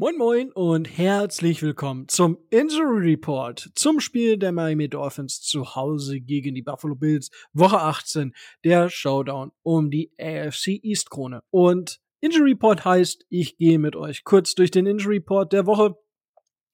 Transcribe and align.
Moin 0.00 0.16
Moin 0.16 0.50
und 0.52 0.86
herzlich 0.96 1.62
willkommen 1.62 2.08
zum 2.08 2.38
Injury 2.48 3.10
Report 3.10 3.70
zum 3.74 4.00
Spiel 4.00 4.38
der 4.38 4.50
Miami 4.50 4.88
Dolphins 4.88 5.42
zu 5.42 5.74
Hause 5.74 6.22
gegen 6.22 6.54
die 6.54 6.62
Buffalo 6.62 6.94
Bills, 6.94 7.28
Woche 7.52 7.78
18, 7.78 8.32
der 8.64 8.88
Showdown 8.88 9.52
um 9.62 9.90
die 9.90 10.10
AFC 10.18 10.82
East 10.82 11.10
Krone. 11.10 11.42
Und 11.50 12.00
Injury 12.22 12.52
Report 12.52 12.82
heißt, 12.82 13.26
ich 13.28 13.58
gehe 13.58 13.78
mit 13.78 13.94
euch 13.94 14.24
kurz 14.24 14.54
durch 14.54 14.70
den 14.70 14.86
Injury 14.86 15.16
Report 15.16 15.52
der 15.52 15.66
Woche 15.66 15.96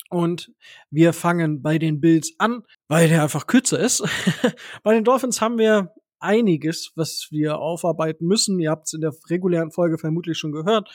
und 0.08 0.52
wir 0.90 1.12
fangen 1.12 1.62
bei 1.62 1.78
den 1.78 2.00
Bills 2.00 2.32
an, 2.38 2.62
weil 2.86 3.08
der 3.08 3.24
einfach 3.24 3.48
kürzer 3.48 3.80
ist. 3.80 4.04
bei 4.84 4.94
den 4.94 5.02
Dolphins 5.02 5.40
haben 5.40 5.58
wir 5.58 5.92
einiges, 6.18 6.92
was 6.94 7.28
wir 7.30 7.58
aufarbeiten 7.58 8.26
müssen. 8.26 8.58
Ihr 8.58 8.70
habt 8.70 8.86
es 8.86 8.92
in 8.92 9.00
der 9.00 9.12
regulären 9.28 9.70
Folge 9.70 9.98
vermutlich 9.98 10.38
schon 10.38 10.52
gehört. 10.52 10.88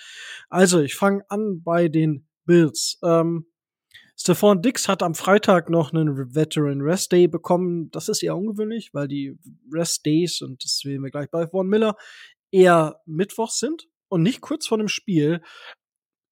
Also, 0.50 0.82
ich 0.82 0.96
fange 0.96 1.24
an 1.30 1.62
bei 1.64 1.88
den 1.88 2.28
Bills. 2.46 3.00
Ähm, 3.04 3.46
Stephon 4.22 4.62
Dix 4.62 4.88
hat 4.88 5.02
am 5.02 5.16
Freitag 5.16 5.70
noch 5.70 5.94
einen 5.94 6.36
Veteran 6.36 6.82
Rest 6.82 7.12
Day 7.12 7.28
bekommen. 7.28 7.90
Das 7.90 8.08
ist 8.08 8.22
eher 8.22 8.38
ungewöhnlich, 8.38 8.94
weil 8.94 9.08
die 9.08 9.38
Rest 9.72 10.06
Days, 10.06 10.42
und 10.42 10.64
das 10.64 10.78
sehen 10.78 11.02
wir 11.02 11.10
gleich 11.10 11.32
bei 11.32 11.48
Von 11.48 11.68
Miller, 11.68 11.96
eher 12.52 13.02
Mittwoch 13.06 13.50
sind 13.50 13.88
und 14.10 14.22
nicht 14.22 14.42
kurz 14.42 14.68
vor 14.68 14.78
dem 14.78 14.90
Spiel. 14.90 15.42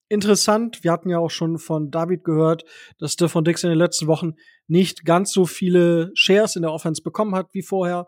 Interessant, 0.08 0.84
wir 0.84 0.92
hatten 0.92 1.10
ja 1.10 1.20
auch 1.20 1.32
schon 1.32 1.58
von 1.58 1.92
David 1.92 2.24
gehört, 2.24 2.64
dass 3.00 3.14
Stephon 3.14 3.44
Dix 3.44 3.64
in 3.64 3.70
den 3.70 3.80
letzten 3.80 4.08
Wochen 4.08 4.34
nicht 4.68 5.06
ganz 5.06 5.32
so 5.32 5.46
viele 5.46 6.12
Shares 6.14 6.56
in 6.56 6.62
der 6.62 6.74
Offense 6.74 7.02
bekommen 7.02 7.36
hat 7.36 7.54
wie 7.54 7.64
vorher. 7.64 8.06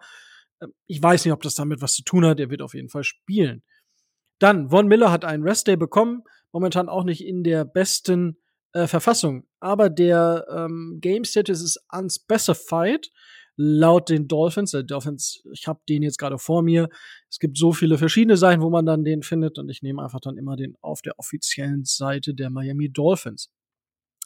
Ähm, 0.62 0.74
ich 0.88 1.02
weiß 1.02 1.26
nicht, 1.26 1.34
ob 1.34 1.42
das 1.42 1.56
damit 1.56 1.82
was 1.82 1.94
zu 1.94 2.04
tun 2.04 2.26
hat. 2.26 2.40
Er 2.40 2.50
wird 2.50 2.62
auf 2.62 2.74
jeden 2.74 2.90
Fall 2.90 3.04
spielen. 3.04 3.64
Dann, 4.40 4.70
Von 4.70 4.88
Miller 4.88 5.12
hat 5.12 5.26
einen 5.26 5.44
Rest 5.44 5.68
Day 5.68 5.78
bekommen. 5.78 6.24
Momentan 6.52 6.90
auch 6.90 7.04
nicht 7.04 7.26
in 7.26 7.44
der 7.44 7.64
besten 7.66 8.38
äh, 8.74 8.88
Verfassung. 8.88 9.48
Aber 9.60 9.90
der 9.90 10.46
ähm, 10.50 10.98
Game 11.02 11.24
Status 11.24 11.62
ist 11.62 11.80
unspecified 11.92 13.10
laut 13.58 14.10
den 14.10 14.28
Dolphins. 14.28 14.72
Der 14.72 14.84
Dolphins, 14.84 15.44
ich 15.54 15.68
habe 15.68 15.82
den 15.88 16.04
jetzt 16.04 16.18
gerade 16.18 16.40
vor 16.40 16.64
mir. 16.64 16.90
Es 17.30 17.40
gibt 17.40 17.58
so 17.58 17.74
viele 17.74 17.98
verschiedene 17.98 18.38
Seiten, 18.38 18.62
wo 18.62 18.70
man 18.70 18.86
dann 18.86 19.04
den 19.04 19.22
findet. 19.22 19.60
Und 19.60 19.70
ich 19.70 19.82
nehme 19.82 20.04
einfach 20.04 20.20
dann 20.20 20.38
immer 20.38 20.56
den 20.56 20.76
auf 20.82 21.02
der 21.02 21.20
offiziellen 21.20 21.86
Seite 21.86 22.34
der 22.34 22.50
Miami 22.50 22.92
Dolphins. 22.92 23.52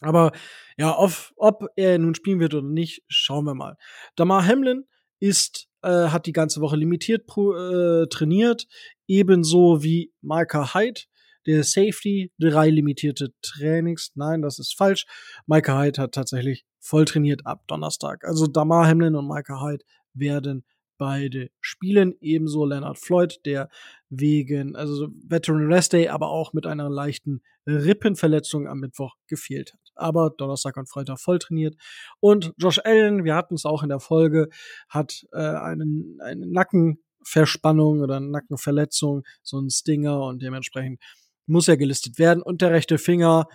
Aber 0.01 0.31
ja, 0.77 0.91
auf, 0.91 1.33
ob 1.37 1.67
er 1.75 1.97
nun 1.97 2.15
spielen 2.15 2.39
wird 2.39 2.53
oder 2.53 2.67
nicht, 2.67 3.03
schauen 3.07 3.45
wir 3.45 3.55
mal. 3.55 3.77
Damar 4.15 4.45
Hamlin 4.45 4.85
ist 5.19 5.67
äh, 5.85 6.09
hat 6.09 6.25
die 6.25 6.33
ganze 6.33 6.61
Woche 6.61 6.75
limitiert 6.75 7.29
äh, 7.37 8.07
trainiert, 8.07 8.67
ebenso 9.07 9.83
wie 9.83 10.11
Micah 10.21 10.73
Hyde, 10.73 11.01
der 11.45 11.63
Safety, 11.63 12.31
drei 12.39 12.69
limitierte 12.69 13.33
Trainings. 13.41 14.11
Nein, 14.15 14.41
das 14.41 14.59
ist 14.59 14.75
falsch. 14.75 15.05
Micah 15.45 15.79
Hyde 15.79 16.01
hat 16.01 16.13
tatsächlich 16.13 16.65
voll 16.79 17.05
trainiert 17.05 17.45
ab 17.45 17.63
Donnerstag. 17.67 18.25
Also 18.25 18.47
Damar 18.47 18.87
Hamlin 18.87 19.15
und 19.15 19.27
Micah 19.27 19.61
Hyde 19.63 19.85
werden 20.13 20.65
beide 20.97 21.49
spielen. 21.59 22.15
Ebenso 22.19 22.65
Leonard 22.65 22.97
Floyd, 22.97 23.39
der 23.45 23.69
wegen, 24.09 24.75
also 24.75 25.09
Veteran 25.27 25.71
Rest 25.71 25.93
Day, 25.93 26.07
aber 26.07 26.29
auch 26.29 26.53
mit 26.53 26.65
einer 26.65 26.89
leichten 26.89 27.41
Rippenverletzung 27.67 28.67
am 28.67 28.79
Mittwoch 28.79 29.15
gefehlt 29.27 29.73
hat. 29.73 29.84
Aber 29.95 30.29
Donnerstag 30.29 30.77
und 30.77 30.89
Freitag 30.89 31.19
voll 31.19 31.39
trainiert. 31.39 31.75
Und 32.19 32.53
Josh 32.57 32.79
Allen, 32.83 33.23
wir 33.23 33.35
hatten 33.35 33.55
es 33.55 33.65
auch 33.65 33.83
in 33.83 33.89
der 33.89 33.99
Folge, 33.99 34.49
hat 34.89 35.25
äh, 35.31 35.37
einen, 35.37 36.19
eine 36.21 36.45
Nackenverspannung 36.45 38.01
oder 38.01 38.17
eine 38.17 38.29
Nackenverletzung, 38.29 39.23
so 39.43 39.59
ein 39.59 39.69
Stinger 39.69 40.23
und 40.23 40.41
dementsprechend 40.41 41.01
muss 41.47 41.67
er 41.67 41.77
gelistet 41.77 42.19
werden. 42.19 42.41
Und 42.41 42.61
der 42.61 42.71
rechte 42.71 42.97
Finger 42.97 43.47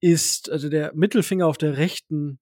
ist, 0.00 0.50
also 0.50 0.68
der 0.68 0.92
Mittelfinger 0.94 1.46
auf 1.46 1.58
der 1.58 1.76
rechten, 1.76 2.38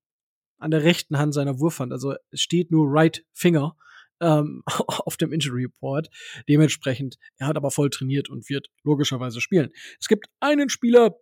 an 0.59 0.71
der 0.71 0.83
rechten 0.83 1.19
Hand 1.19 1.35
seiner 1.35 1.59
Wurfhand. 1.59 1.93
Also 1.93 2.15
steht 2.33 2.71
nur 2.71 2.87
Right 2.89 3.25
Finger 3.33 3.77
ähm, 4.21 4.63
auf 4.67 5.17
dem 5.17 5.33
Injury 5.33 5.65
Report. 5.65 6.09
Dementsprechend, 6.49 7.17
er 7.39 7.49
hat 7.49 7.57
aber 7.57 7.71
voll 7.71 7.91
trainiert 7.91 8.29
und 8.29 8.49
wird 8.49 8.69
logischerweise 8.83 9.41
spielen. 9.41 9.71
Es 10.01 10.09
gibt 10.09 10.27
einen 10.41 10.69
Spieler, 10.69 11.17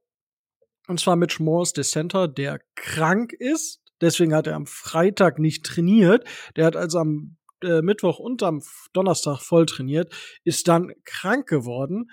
und 0.89 1.01
zwar 1.01 1.17
Mitch 1.17 1.39
der 1.77 1.85
Center, 1.85 2.29
der 2.29 2.61
krank 2.75 3.33
ist. 3.33 3.81
Deswegen 4.01 4.35
hat 4.35 4.47
er 4.47 4.57
am 4.57 4.67
Freitag 4.67 5.39
nicht 5.39 5.65
trainiert. 5.65 6.25
Der 6.57 6.67
hat 6.67 6.77
also 6.77 6.99
am 6.99 7.37
äh, 7.63 7.83
Mittwoch 7.83 8.19
und 8.19 8.43
am 8.43 8.63
Donnerstag 8.93 9.41
voll 9.41 9.67
trainiert, 9.67 10.13
ist 10.45 10.69
dann 10.69 10.93
krank 11.05 11.49
geworden. 11.49 12.11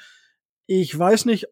Ich 0.68 0.98
weiß 0.98 1.26
nicht, 1.26 1.48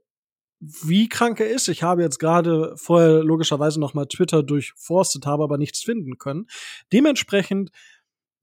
wie 0.60 1.10
krank 1.10 1.40
er 1.40 1.50
ist. 1.50 1.68
Ich 1.68 1.84
habe 1.84 2.02
jetzt 2.02 2.20
gerade 2.20 2.76
vorher 2.78 3.24
logischerweise 3.24 3.80
noch 3.80 3.94
mal 3.94 4.06
Twitter 4.06 4.44
durchforstet, 4.44 5.26
habe 5.26 5.44
aber 5.44 5.58
nichts 5.58 5.82
finden 5.82 6.18
können. 6.18 6.48
Dementsprechend 6.94 7.72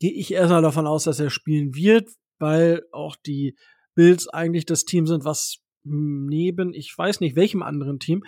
gehe 0.00 0.12
ich 0.12 0.32
erstmal 0.32 0.62
davon 0.62 0.86
aus, 0.86 1.04
dass 1.04 1.20
er 1.20 1.30
spielen 1.30 1.74
wird, 1.74 2.10
weil 2.38 2.82
auch 2.92 3.16
die 3.16 3.56
Bills 3.94 4.28
eigentlich 4.28 4.66
das 4.66 4.84
Team 4.84 5.06
sind, 5.06 5.24
was 5.24 5.58
neben, 5.84 6.72
ich 6.72 6.96
weiß 6.96 7.20
nicht 7.20 7.36
welchem 7.36 7.62
anderen 7.62 7.98
Team, 7.98 8.24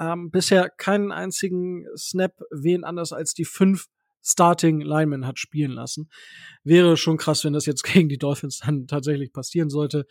ähm, 0.00 0.30
bisher 0.30 0.70
keinen 0.70 1.12
einzigen 1.12 1.86
Snap 1.96 2.40
wen 2.50 2.84
anders 2.84 3.12
als 3.12 3.34
die 3.34 3.44
fünf 3.44 3.86
Starting 4.22 4.80
Linemen 4.80 5.26
hat 5.26 5.38
spielen 5.38 5.70
lassen. 5.70 6.10
Wäre 6.64 6.96
schon 6.96 7.16
krass, 7.16 7.44
wenn 7.44 7.52
das 7.52 7.66
jetzt 7.66 7.82
gegen 7.84 8.08
die 8.08 8.18
Dolphins 8.18 8.60
dann 8.64 8.86
tatsächlich 8.86 9.32
passieren 9.32 9.70
sollte. 9.70 10.06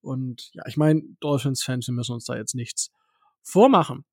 Und 0.00 0.50
ja, 0.52 0.62
ich 0.66 0.76
meine, 0.76 1.02
Dolphins-Fans, 1.20 1.88
wir 1.88 1.94
müssen 1.94 2.12
uns 2.12 2.26
da 2.26 2.36
jetzt 2.36 2.54
nichts 2.54 2.90
vormachen. 3.42 4.04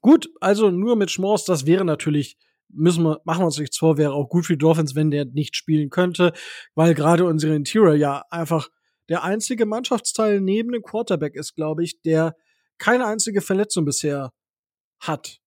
Gut, 0.00 0.28
also 0.40 0.70
nur 0.70 0.96
mit 0.96 1.12
Schmors, 1.12 1.44
das 1.44 1.66
wäre 1.66 1.84
natürlich 1.84 2.36
müssen 2.72 3.04
wir, 3.04 3.20
machen 3.24 3.42
wir 3.42 3.46
uns 3.46 3.58
nichts 3.58 3.76
vor, 3.76 3.98
wäre 3.98 4.12
auch 4.12 4.28
gut 4.28 4.46
für 4.46 4.54
die 4.54 4.58
Dolphins, 4.58 4.94
wenn 4.94 5.10
der 5.10 5.26
nicht 5.26 5.56
spielen 5.56 5.90
könnte, 5.90 6.32
weil 6.74 6.94
gerade 6.94 7.24
unsere 7.24 7.54
Interior 7.54 7.94
ja 7.94 8.24
einfach 8.30 8.68
der 9.08 9.22
einzige 9.24 9.66
Mannschaftsteil 9.66 10.40
neben 10.40 10.72
dem 10.72 10.82
Quarterback 10.82 11.34
ist, 11.34 11.54
glaube 11.54 11.84
ich, 11.84 12.00
der 12.00 12.34
keine 12.82 13.06
einzige 13.06 13.40
Verletzung 13.40 13.84
bisher 13.84 14.32
hat. 15.00 15.38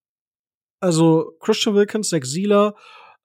Also 0.79 1.35
Christian 1.39 1.75
Wilkins, 1.75 2.09
Zach 2.09 2.23
Zieler, 2.23 2.75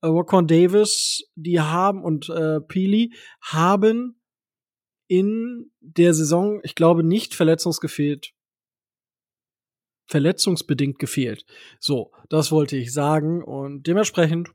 äh, 0.02 0.08
Wakon 0.08 0.48
Davis, 0.48 1.22
die 1.36 1.60
haben 1.60 2.02
und 2.02 2.28
äh, 2.28 2.60
Peely 2.60 3.14
haben 3.40 4.20
in 5.06 5.70
der 5.80 6.12
Saison, 6.14 6.60
ich 6.64 6.74
glaube, 6.74 7.04
nicht 7.04 7.34
verletzungsgefehlt 7.34 8.32
verletzungsbedingt 10.10 10.98
gefehlt. 10.98 11.44
So, 11.78 12.10
das 12.28 12.50
wollte 12.50 12.76
ich 12.76 12.92
sagen 12.92 13.44
und 13.44 13.86
dementsprechend 13.86 14.50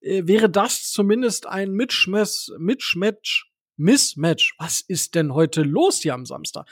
äh, 0.00 0.22
wäre 0.24 0.48
das 0.48 0.90
zumindest 0.90 1.46
ein 1.46 1.72
Mitschmess, 1.72 2.50
Mitschmatch, 2.58 3.52
Mismatch. 3.76 4.54
Was 4.58 4.80
ist 4.80 5.14
denn 5.14 5.34
heute 5.34 5.62
los 5.62 5.98
hier 5.98 6.14
am 6.14 6.24
Samstag? 6.24 6.66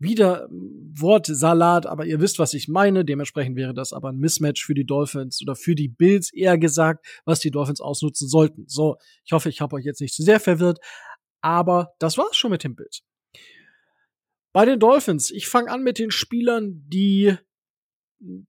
Wieder 0.00 0.48
Wortsalat, 0.50 1.86
aber 1.86 2.06
ihr 2.06 2.20
wisst, 2.20 2.38
was 2.38 2.54
ich 2.54 2.68
meine. 2.68 3.04
Dementsprechend 3.04 3.56
wäre 3.56 3.74
das 3.74 3.92
aber 3.92 4.10
ein 4.10 4.18
Mismatch 4.18 4.64
für 4.64 4.74
die 4.74 4.86
Dolphins 4.86 5.42
oder 5.42 5.56
für 5.56 5.74
die 5.74 5.88
Bills 5.88 6.32
eher 6.32 6.56
gesagt, 6.56 7.04
was 7.24 7.40
die 7.40 7.50
Dolphins 7.50 7.80
ausnutzen 7.80 8.28
sollten. 8.28 8.64
So, 8.68 8.96
ich 9.24 9.32
hoffe, 9.32 9.48
ich 9.48 9.60
habe 9.60 9.74
euch 9.76 9.84
jetzt 9.84 10.00
nicht 10.00 10.14
zu 10.14 10.22
sehr 10.22 10.38
verwirrt, 10.38 10.78
aber 11.40 11.94
das 11.98 12.16
war's 12.16 12.36
schon 12.36 12.52
mit 12.52 12.62
den 12.62 12.76
Bills. 12.76 13.02
Bei 14.52 14.64
den 14.64 14.80
Dolphins, 14.80 15.30
ich 15.30 15.48
fange 15.48 15.70
an 15.70 15.82
mit 15.82 15.98
den 15.98 16.10
Spielern, 16.10 16.84
die 16.88 17.36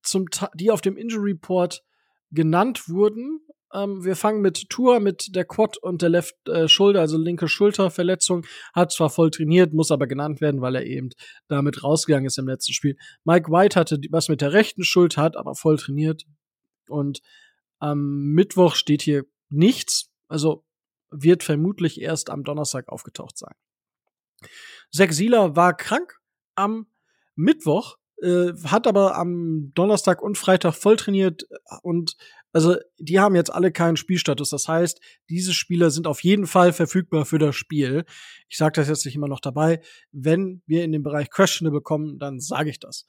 zum 0.02 0.26
die 0.56 0.72
auf 0.72 0.81
dem 0.81 0.98
Injury 0.98 1.31
Report 1.31 1.84
genannt 2.31 2.90
wurden. 2.90 3.42
Ähm, 3.74 4.03
wir 4.03 4.16
fangen 4.16 4.41
mit 4.41 4.69
Tour 4.69 5.00
mit 5.00 5.35
der 5.35 5.46
Quad 5.46 5.78
und 5.78 6.02
der 6.02 6.09
Left 6.09 6.35
äh, 6.47 6.68
Schulter, 6.68 7.02
also 7.02 7.18
linke 7.18 7.47
Schulterverletzung, 7.47 8.46
hat 8.74 8.91
zwar 8.91 9.09
voll 9.09 9.31
trainiert, 9.31 9.74
muss 9.74 9.91
aber 9.91 10.07
genannt 10.07 10.41
werden, 10.41 10.62
weil 10.62 10.75
er 10.75 10.85
eben 10.85 11.09
damit 11.47 11.84
rausgegangen 11.84 12.25
ist 12.25 12.38
im 12.38 12.47
letzten 12.47 12.74
Spiel. 12.74 12.97
Mike 13.24 13.52
White 13.52 13.80
hatte 13.80 14.00
was 14.09 14.30
mit 14.30 14.41
der 14.41 14.53
rechten 14.53 14.84
Schulter, 14.84 15.21
hat 15.21 15.38
aber 15.38 15.56
voll 15.56 15.77
trainiert 15.77 16.25
und 16.88 17.21
am 17.80 18.33
Mittwoch 18.33 18.75
steht 18.75 19.01
hier 19.01 19.25
nichts, 19.50 20.12
also 20.27 20.66
wird 21.12 21.44
vermutlich 21.44 22.01
erst 22.01 22.30
am 22.30 22.44
Donnerstag 22.44 22.89
aufgetaucht 22.89 23.38
sein. 23.38 23.54
Zack 24.92 25.13
Sieler 25.13 25.56
war 25.56 25.75
krank 25.75 26.19
am 26.56 26.88
Mittwoch, 27.36 27.98
äh, 28.21 28.54
hat 28.66 28.88
aber 28.88 29.16
am 29.16 29.71
Donnerstag 29.74 30.21
und 30.21 30.38
Freitag 30.38 30.75
voll 30.75 30.95
trainiert 30.95 31.48
und 31.81 32.16
also 32.51 32.77
die 32.98 33.19
haben 33.19 33.36
jetzt 33.36 33.54
alle 33.54 33.71
keinen 33.71 33.98
Spielstatus. 33.98 34.50
Das 34.50 34.68
heißt, 34.68 35.00
diese 35.30 35.54
Spieler 35.54 35.92
sind 35.92 36.07
auf 36.07 36.24
jeden 36.24 36.48
Fall 36.48 36.74
verfügbar 36.74 37.25
für 37.25 37.38
das 37.38 37.56
Spiel. 37.56 38.06
Ich 38.48 38.57
sage 38.57 38.74
das 38.74 38.88
jetzt 38.88 39.06
nicht 39.06 39.16
immer 39.16 39.27
noch 39.27 39.39
dabei. 39.39 39.81
Wenn 40.12 40.62
wir 40.66 40.83
in 40.83 40.92
den 40.92 41.04
Bereich 41.04 41.30
Questionable 41.30 41.80
bekommen, 41.80 42.18
dann 42.18 42.39
sage 42.39 42.69
ich 42.71 42.80
das. 42.80 43.06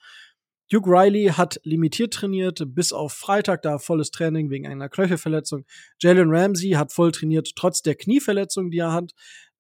Duke 0.71 0.89
Riley 0.89 1.33
hat 1.37 1.61
limitiert 1.65 2.15
trainiert, 2.15 2.63
bis 2.69 2.93
auf 2.93 3.13
Freitag, 3.13 3.63
da 3.63 3.79
volles 3.79 4.13
Training 4.13 4.51
wegen 4.51 4.69
einer 4.69 4.89
Knöchelverletzung. 4.89 5.65
Jalen 6.01 6.31
Ramsey 6.31 6.73
hat 6.73 6.93
voll 6.93 7.11
trainiert, 7.11 7.53
trotz 7.57 7.83
der 7.83 7.97
Knieverletzung, 7.97 8.71
die 8.71 8.79
er 8.79 8.93
hat. 8.93 9.13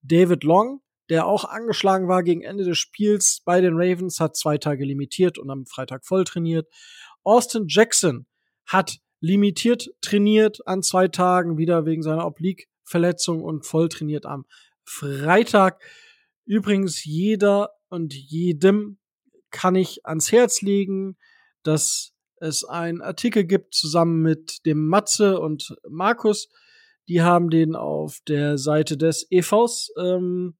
David 0.03 0.45
Long 0.45 0.83
der 1.11 1.27
auch 1.27 1.45
angeschlagen 1.45 2.09
war 2.09 2.23
gegen 2.23 2.43
Ende 2.43 2.65
des 2.65 2.79
Spiels 2.79 3.43
bei 3.45 3.61
den 3.61 3.75
Ravens, 3.75 4.21
hat 4.21 4.37
zwei 4.37 4.59
Tage 4.59 4.85
limitiert 4.85 5.39
und 5.39 5.51
am 5.51 5.67
Freitag 5.67 6.07
voll 6.07 6.25
trainiert. 6.25 6.69
Austin 7.25 7.67
Jackson 7.69 8.27
hat 8.65 8.99
limitiert 9.21 9.91
trainiert 10.01 10.67
an 10.67 10.83
zwei 10.83 11.09
Tagen, 11.09 11.59
wieder 11.59 11.85
wegen 11.85 12.03
seiner 12.03 12.27
Oblique-Verletzung 12.27 13.43
und 13.43 13.67
voll 13.67 13.89
trainiert 13.89 14.25
am 14.25 14.47
Freitag. 14.85 15.83
Übrigens, 16.47 17.05
jeder 17.05 17.71
und 17.89 18.15
jedem 18.15 18.99
kann 19.51 19.75
ich 19.75 20.07
ans 20.07 20.31
Herz 20.31 20.63
legen, 20.63 21.19
dass 21.65 22.13
es 22.37 22.65
einen 22.65 23.03
Artikel 23.03 23.45
gibt 23.45 23.75
zusammen 23.75 24.23
mit 24.23 24.65
dem 24.65 24.87
Matze 24.87 25.41
und 25.41 25.77
Markus. 25.89 26.49
Die 27.09 27.21
haben 27.21 27.51
den 27.51 27.75
auf 27.75 28.21
der 28.29 28.57
Seite 28.57 28.97
des 28.97 29.27
EVs 29.31 29.93
ähm, 29.99 30.57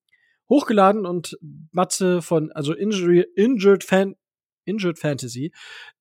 hochgeladen 0.51 1.07
und 1.07 1.39
Matze 1.73 2.21
von, 2.21 2.53
also 2.53 2.75
Injury, 2.75 3.25
Injured, 3.37 3.85
Fan, 3.85 4.17
Injured 4.65 4.99
Fantasy 4.99 5.53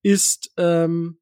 ist 0.01 0.51
ähm, 0.57 1.19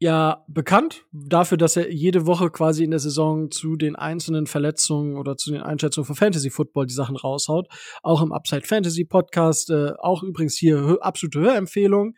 ja 0.00 0.44
bekannt 0.48 1.04
dafür, 1.12 1.58
dass 1.58 1.76
er 1.76 1.92
jede 1.92 2.26
Woche 2.26 2.50
quasi 2.50 2.84
in 2.84 2.90
der 2.90 3.00
Saison 3.00 3.50
zu 3.50 3.76
den 3.76 3.96
einzelnen 3.96 4.46
Verletzungen 4.46 5.16
oder 5.16 5.36
zu 5.36 5.50
den 5.50 5.60
Einschätzungen 5.60 6.06
für 6.06 6.14
Fantasy 6.14 6.50
Football 6.50 6.86
die 6.86 6.94
Sachen 6.94 7.16
raushaut. 7.16 7.68
Auch 8.02 8.22
im 8.22 8.32
Upside 8.32 8.66
Fantasy 8.66 9.04
Podcast, 9.04 9.70
äh, 9.70 9.92
auch 9.98 10.22
übrigens 10.22 10.56
hier 10.56 10.98
absolute 11.00 11.40
Hörempfehlung. 11.40 12.14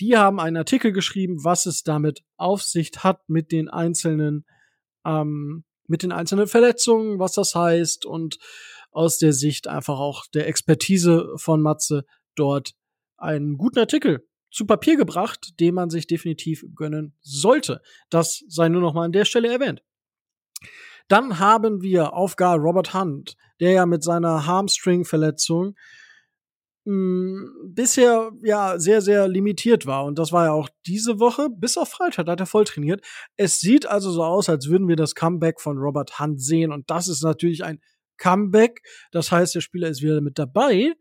Die 0.00 0.16
haben 0.16 0.40
einen 0.40 0.56
Artikel 0.56 0.92
geschrieben, 0.92 1.44
was 1.44 1.66
es 1.66 1.82
damit 1.82 2.22
auf 2.36 2.62
sich 2.62 2.90
hat 2.98 3.28
mit 3.28 3.52
den 3.52 3.68
einzelnen, 3.68 4.44
ähm, 5.04 5.64
mit 5.86 6.02
den 6.02 6.10
einzelnen 6.10 6.46
Verletzungen, 6.46 7.18
was 7.18 7.32
das 7.32 7.54
heißt 7.54 8.06
und 8.06 8.38
aus 8.94 9.18
der 9.18 9.32
Sicht 9.32 9.68
einfach 9.68 9.98
auch 9.98 10.26
der 10.32 10.46
Expertise 10.48 11.32
von 11.36 11.60
Matze 11.60 12.04
dort 12.34 12.74
einen 13.16 13.56
guten 13.58 13.78
Artikel 13.78 14.26
zu 14.50 14.66
Papier 14.66 14.96
gebracht, 14.96 15.58
den 15.60 15.74
man 15.74 15.90
sich 15.90 16.06
definitiv 16.06 16.64
gönnen 16.74 17.16
sollte. 17.20 17.82
Das 18.08 18.44
sei 18.48 18.68
nur 18.68 18.80
noch 18.80 18.94
mal 18.94 19.04
an 19.04 19.12
der 19.12 19.24
Stelle 19.24 19.52
erwähnt. 19.52 19.82
Dann 21.08 21.38
haben 21.38 21.82
wir 21.82 22.14
auf 22.14 22.36
gar 22.36 22.56
Robert 22.56 22.94
Hunt, 22.94 23.36
der 23.60 23.72
ja 23.72 23.84
mit 23.84 24.02
seiner 24.02 24.46
Hamstring-Verletzung 24.46 25.74
bisher 26.86 28.30
ja 28.42 28.78
sehr, 28.78 29.00
sehr 29.00 29.26
limitiert 29.26 29.86
war. 29.86 30.04
Und 30.04 30.18
das 30.18 30.32
war 30.32 30.44
ja 30.44 30.52
auch 30.52 30.68
diese 30.86 31.18
Woche, 31.18 31.48
bis 31.50 31.78
auf 31.78 31.88
Freitag 31.88 32.26
hat 32.28 32.40
er 32.40 32.46
voll 32.46 32.64
trainiert. 32.64 33.00
Es 33.36 33.58
sieht 33.58 33.86
also 33.86 34.10
so 34.10 34.22
aus, 34.22 34.50
als 34.50 34.68
würden 34.68 34.86
wir 34.86 34.96
das 34.96 35.14
Comeback 35.14 35.62
von 35.62 35.78
Robert 35.78 36.20
Hunt 36.20 36.42
sehen. 36.42 36.72
Und 36.72 36.90
das 36.90 37.08
ist 37.08 37.22
natürlich 37.22 37.64
ein 37.64 37.80
Comeback. 38.16 38.82
Das 39.12 39.30
heißt, 39.32 39.54
der 39.54 39.60
Spieler 39.60 39.88
ist 39.88 40.02
wieder 40.02 40.20
mit 40.20 40.38
dabei. 40.38 40.92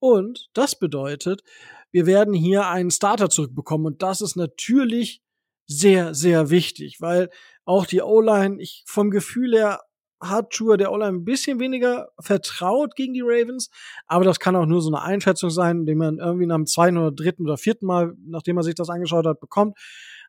Und 0.00 0.48
das 0.52 0.78
bedeutet, 0.78 1.42
wir 1.90 2.06
werden 2.06 2.34
hier 2.34 2.66
einen 2.68 2.90
Starter 2.90 3.30
zurückbekommen. 3.30 3.86
Und 3.86 4.02
das 4.02 4.20
ist 4.20 4.36
natürlich 4.36 5.22
sehr, 5.66 6.14
sehr 6.14 6.50
wichtig, 6.50 7.00
weil 7.00 7.30
auch 7.64 7.84
die 7.86 8.00
O-Line, 8.00 8.60
ich 8.60 8.84
vom 8.86 9.10
Gefühl 9.10 9.54
her 9.54 9.80
hat 10.20 10.50
Tour 10.50 10.76
der 10.76 10.90
o 10.90 11.00
ein 11.00 11.24
bisschen 11.24 11.60
weniger 11.60 12.08
vertraut 12.18 12.96
gegen 12.96 13.14
die 13.14 13.22
Ravens, 13.22 13.70
aber 14.06 14.24
das 14.24 14.40
kann 14.40 14.56
auch 14.56 14.66
nur 14.66 14.82
so 14.82 14.90
eine 14.90 15.02
Einschätzung 15.02 15.50
sein, 15.50 15.86
die 15.86 15.94
man 15.94 16.18
irgendwie 16.18 16.46
nach 16.46 16.56
dem 16.56 16.66
zweiten 16.66 16.96
oder 16.96 17.12
dritten 17.12 17.44
oder 17.44 17.56
vierten 17.56 17.86
Mal, 17.86 18.14
nachdem 18.26 18.56
man 18.56 18.64
sich 18.64 18.74
das 18.74 18.90
angeschaut 18.90 19.26
hat, 19.26 19.40
bekommt. 19.40 19.78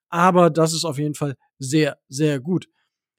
Aber 0.10 0.50
das 0.50 0.74
ist 0.74 0.86
auf 0.86 0.98
jeden 0.98 1.16
Fall 1.16 1.36
sehr, 1.58 1.98
sehr 2.08 2.40
gut. 2.40 2.68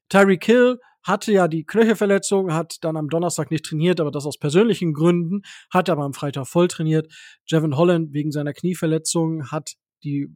Tyreek 0.09 0.45
Hill 0.45 0.79
hatte 1.03 1.31
ja 1.31 1.47
die 1.47 1.65
Knöchelverletzung, 1.65 2.53
hat 2.53 2.77
dann 2.81 2.97
am 2.97 3.09
Donnerstag 3.09 3.51
nicht 3.51 3.65
trainiert, 3.65 3.99
aber 3.99 4.11
das 4.11 4.25
aus 4.25 4.37
persönlichen 4.37 4.93
Gründen, 4.93 5.41
hat 5.71 5.89
aber 5.89 6.03
am 6.03 6.13
Freitag 6.13 6.47
voll 6.47 6.67
trainiert. 6.67 7.11
Jevin 7.45 7.75
Holland 7.75 8.13
wegen 8.13 8.31
seiner 8.31 8.53
Knieverletzung 8.53 9.51
hat 9.51 9.73
die 10.03 10.29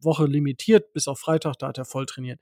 Woche 0.00 0.26
limitiert 0.26 0.92
bis 0.92 1.08
auf 1.08 1.20
Freitag, 1.20 1.56
da 1.58 1.68
hat 1.68 1.78
er 1.78 1.84
voll 1.84 2.06
trainiert. 2.06 2.40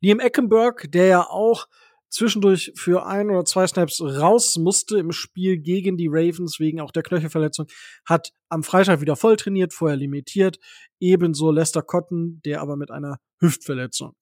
Liam 0.00 0.20
Eckenberg, 0.20 0.90
der 0.92 1.06
ja 1.06 1.26
auch 1.28 1.66
zwischendurch 2.08 2.72
für 2.74 3.06
ein 3.06 3.30
oder 3.30 3.44
zwei 3.44 3.66
Snaps 3.66 4.00
raus 4.00 4.56
musste 4.56 4.98
im 4.98 5.12
Spiel 5.12 5.58
gegen 5.58 5.96
die 5.96 6.08
Ravens 6.08 6.58
wegen 6.58 6.80
auch 6.80 6.92
der 6.92 7.02
Knöchelverletzung, 7.02 7.66
hat 8.06 8.32
am 8.48 8.62
Freitag 8.62 9.00
wieder 9.00 9.16
voll 9.16 9.36
trainiert, 9.36 9.72
vorher 9.72 9.96
limitiert. 9.96 10.58
Ebenso 11.00 11.50
Lester 11.50 11.82
Cotton, 11.82 12.40
der 12.44 12.60
aber 12.60 12.76
mit 12.76 12.90
einer 12.90 13.18
Hüftverletzung. 13.40 14.14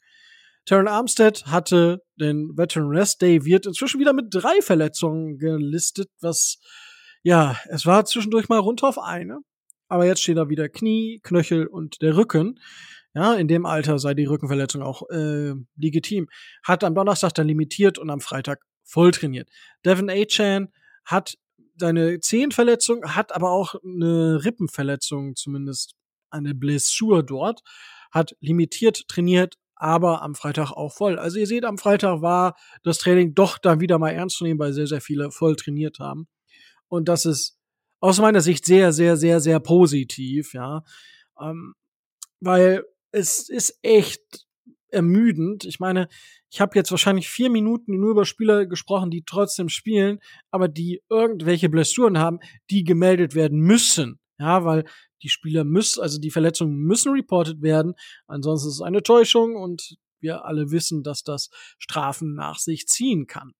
Terran 0.67 0.89
Armstead 0.89 1.47
hatte 1.47 2.03
den 2.21 2.57
Veteran 2.59 2.89
Rest 2.89 3.23
Day, 3.23 3.45
wird 3.45 3.67
inzwischen 3.67 4.01
wieder 4.01 4.13
mit 4.13 4.27
drei 4.31 4.61
Verletzungen 4.61 5.39
gelistet, 5.39 6.11
was, 6.21 6.59
ja, 7.23 7.57
es 7.69 7.87
war 7.87 8.05
zwischendurch 8.05 8.49
mal 8.49 8.59
runter 8.59 8.89
auf 8.89 8.99
eine. 8.99 9.39
Aber 9.89 10.05
jetzt 10.05 10.23
steht 10.23 10.37
da 10.37 10.49
wieder 10.49 10.69
Knie, 10.69 11.21
Knöchel 11.23 11.69
und 11.69 12.03
der 12.03 12.17
Rücken. 12.17 12.59
Ja, 13.15 13.35
in 13.35 13.47
dem 13.47 13.65
Alter 13.65 14.01
sei 14.01 14.15
die 14.15 14.27
Rückenverletzung 14.27 14.83
auch 14.83 15.09
äh, 15.09 15.53
legitim. 15.77 16.29
Hat 16.65 16.83
am 16.83 16.97
Donnerstag 16.97 17.33
dann 17.35 17.47
limitiert 17.47 17.97
und 17.99 18.11
am 18.11 18.21
Freitag 18.21 18.61
voll 18.83 19.13
trainiert. 19.13 19.49
Devin 19.85 20.11
A-Chan 20.11 20.69
hat 21.05 21.39
seine 21.79 22.19
Zehenverletzung, 22.21 23.15
hat 23.15 23.33
aber 23.33 23.51
auch 23.53 23.77
eine 23.85 24.45
Rippenverletzung, 24.45 25.37
zumindest 25.37 25.95
eine 26.31 26.55
Blessur 26.55 27.23
dort, 27.23 27.63
hat 28.11 28.37
limitiert 28.41 29.07
trainiert, 29.09 29.55
aber 29.77 30.23
am 30.23 30.35
Freitag 30.35 30.73
auch 30.73 30.93
voll. 30.93 31.19
Also 31.19 31.39
ihr 31.39 31.47
seht, 31.47 31.65
am 31.65 31.79
Freitag 31.79 32.23
war 32.23 32.57
das 32.83 32.99
Training 32.99 33.35
doch 33.35 33.59
dann 33.59 33.81
wieder 33.81 33.99
mal 33.99 34.11
ernst 34.11 34.39
zu 34.39 34.45
nehmen, 34.45 34.59
weil 34.59 34.73
sehr, 34.73 34.87
sehr 34.87 35.01
viele 35.01 35.31
voll 35.31 35.55
trainiert 35.55 35.99
haben. 35.99 36.27
Und 36.89 37.09
das 37.09 37.27
ist 37.27 37.59
aus 38.01 38.21
meiner 38.21 38.41
Sicht 38.41 38.65
sehr, 38.65 38.93
sehr, 38.93 39.17
sehr, 39.17 39.41
sehr 39.41 39.61
positiv, 39.61 40.55
ja. 40.55 40.83
Ähm, 41.41 41.75
weil 42.41 42.85
es 43.13 43.49
ist 43.49 43.79
echt 43.83 44.47
ermüdend. 44.89 45.65
Ich 45.65 45.81
meine, 45.81 46.09
ich 46.51 46.61
habe 46.61 46.77
jetzt 46.77 46.91
wahrscheinlich 46.91 47.29
vier 47.29 47.51
Minuten 47.51 47.99
nur 47.99 48.13
über 48.13 48.25
Spieler 48.25 48.67
gesprochen, 48.67 49.11
die 49.11 49.25
trotzdem 49.25 49.69
spielen, 49.69 50.21
aber 50.51 50.69
die 50.69 51.03
irgendwelche 51.11 51.69
Blessuren 51.69 52.19
haben, 52.19 52.39
die 52.71 52.85
gemeldet 52.85 53.35
werden 53.35 53.59
müssen. 53.61 54.21
Ja, 54.39 54.65
weil 54.65 54.85
die 55.23 55.29
Spieler 55.29 55.65
müssen, 55.65 56.03
also 56.03 56.21
die 56.21 56.31
Verletzungen 56.31 56.77
müssen 56.77 57.13
reported 57.13 57.63
werden. 57.63 57.95
Ansonsten 58.27 58.69
ist 58.69 58.75
es 58.75 58.83
eine 58.83 59.03
Täuschung 59.03 59.57
und 59.57 59.97
wir 60.21 60.45
alle 60.45 60.71
wissen, 60.71 61.03
dass 61.03 61.23
das 61.23 61.51
Strafen 61.79 62.35
nach 62.35 62.59
sich 62.59 62.87
ziehen 62.87 63.27
kann. 63.27 63.53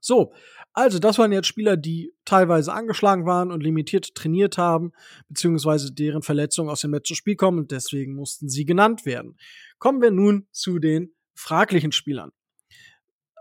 So, 0.00 0.32
also 0.72 0.98
das 0.98 1.18
waren 1.18 1.32
jetzt 1.32 1.48
Spieler, 1.48 1.76
die 1.76 2.12
teilweise 2.24 2.72
angeschlagen 2.72 3.26
waren 3.26 3.50
und 3.50 3.62
limitiert 3.62 4.14
trainiert 4.14 4.56
haben, 4.56 4.92
beziehungsweise 5.28 5.92
deren 5.92 6.22
Verletzungen 6.22 6.70
aus 6.70 6.82
dem 6.82 6.94
letzten 6.94 7.16
Spiel 7.16 7.36
kommen 7.36 7.58
und 7.58 7.72
deswegen 7.72 8.14
mussten 8.14 8.48
sie 8.48 8.64
genannt 8.64 9.04
werden. 9.06 9.36
Kommen 9.78 10.00
wir 10.00 10.12
nun 10.12 10.46
zu 10.52 10.78
den 10.78 11.14
fraglichen 11.34 11.92
Spielern. 11.92 12.30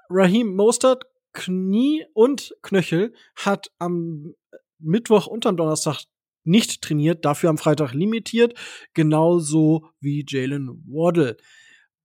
Raheem 0.10 0.56
Mostert, 0.56 1.04
Knie 1.34 2.06
und 2.14 2.56
Knöchel, 2.64 3.14
hat 3.36 3.72
am 3.78 4.34
Mittwoch 4.80 5.28
und 5.28 5.46
am 5.46 5.58
Donnerstag 5.58 6.04
nicht 6.48 6.82
trainiert, 6.82 7.26
dafür 7.26 7.50
am 7.50 7.58
Freitag 7.58 7.94
limitiert, 7.94 8.54
genauso 8.94 9.90
wie 10.00 10.26
Jalen 10.28 10.84
Waddle. 10.88 11.38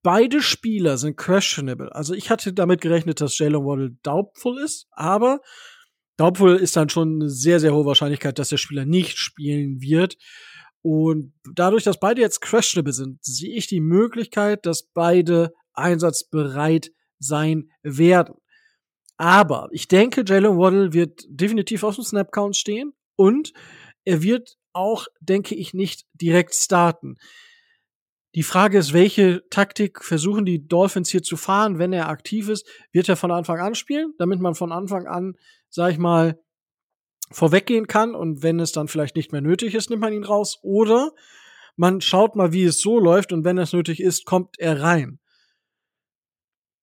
Beide 0.03 0.43
Spieler 0.43 0.99
sind 0.99 1.17
questionable. 1.17 1.95
Also 1.95 2.15
ich 2.15 2.29
hatte 2.29 2.53
damit 2.53 2.81
gerechnet, 2.81 3.21
dass 3.21 3.39
Jalen 3.39 3.65
Waddle 3.65 3.97
doubtful 4.03 4.59
ist, 4.59 4.89
aber 4.91 5.41
doubtful 6.17 6.57
ist 6.57 6.77
dann 6.77 6.89
schon 6.89 7.21
eine 7.21 7.31
sehr, 7.31 7.61
sehr 7.61 7.73
hohe 7.73 7.87
Wahrscheinlichkeit, 7.87 8.39
dass 8.39 8.49
der 8.49 8.57
Spieler 8.57 8.85
nicht 8.85 9.17
spielen 9.17 9.81
wird. 9.81 10.17
Und 10.83 11.33
dadurch, 11.55 11.85
dass 11.85 12.01
beide 12.01 12.21
jetzt 12.21 12.41
questionable 12.41 12.93
sind, 12.93 13.25
sehe 13.25 13.55
ich 13.55 13.69
die 13.69 13.81
Möglichkeit, 13.81 14.67
dass 14.67 14.83
beide 14.83 15.53
einsatzbereit 15.75 16.91
sein 17.21 17.71
werden. 17.83 18.35
Aber 19.17 19.69
ich 19.71 19.87
denke, 19.87 20.25
Jalen 20.27 20.59
Waddle 20.59 20.93
wird 20.93 21.23
definitiv 21.29 21.85
auf 21.85 21.95
dem 21.95 22.03
Snap-Count 22.05 22.57
stehen 22.57 22.93
und 23.15 23.53
er 24.05 24.23
wird 24.23 24.59
auch, 24.73 25.07
denke 25.21 25.55
ich, 25.55 25.75
nicht 25.75 26.07
direkt 26.15 26.55
starten. 26.55 27.17
Die 28.35 28.43
Frage 28.43 28.79
ist, 28.79 28.95
welche 28.95 29.47
Taktik 29.51 30.03
versuchen 30.03 30.47
die 30.47 30.67
Dolphins 30.67 31.11
hier 31.11 31.23
zu 31.23 31.37
fahren, 31.37 31.79
wenn 31.79 31.93
er 31.93 32.09
aktiv 32.09 32.49
ist? 32.49 32.67
Wird 32.91 33.09
er 33.09 33.17
von 33.17 33.31
Anfang 33.31 33.61
an 33.61 33.75
spielen, 33.75 34.15
damit 34.19 34.41
man 34.41 34.55
von 34.55 34.73
Anfang 34.73 35.07
an, 35.07 35.37
sag 35.69 35.93
ich 35.93 35.99
mal, 35.99 36.39
vorweggehen 37.31 37.87
kann 37.87 38.15
und 38.15 38.43
wenn 38.43 38.61
es 38.61 38.73
dann 38.73 38.89
vielleicht 38.89 39.17
nicht 39.17 39.33
mehr 39.33 39.41
nötig 39.41 39.75
ist, 39.75 39.91
nimmt 39.91 40.03
man 40.03 40.13
ihn 40.13 40.25
raus 40.25 40.59
oder 40.63 41.13
man 41.77 42.01
schaut 42.01 42.37
mal, 42.37 42.53
wie 42.53 42.65
es 42.65 42.81
so 42.81 42.99
läuft 42.99 43.33
und 43.33 43.45
wenn 43.45 43.59
es 43.59 43.73
nötig 43.73 44.01
ist, 44.01 44.27
kommt 44.27 44.59
er 44.59 44.83
rein. 44.83 45.19